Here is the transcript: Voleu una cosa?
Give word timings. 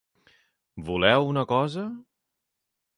Voleu 0.89 1.27
una 1.35 1.45
cosa? 1.55 1.87